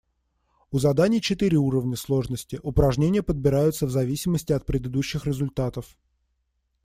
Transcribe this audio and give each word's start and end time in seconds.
У 0.71 0.79
заданий 0.79 1.21
четыре 1.21 1.57
уровня 1.59 1.95
сложности, 1.95 2.59
упражнения 2.63 3.21
подбираются 3.21 3.85
в 3.85 3.91
зависимости 3.91 4.51
от 4.51 4.65
предыдущих 4.65 5.27
результатов. 5.27 5.95